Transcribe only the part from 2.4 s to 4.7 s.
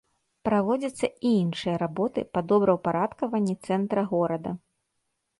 добраўпарадкаванні цэнтра горада.